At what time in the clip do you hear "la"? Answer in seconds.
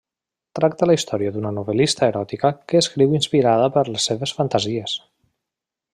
0.91-0.95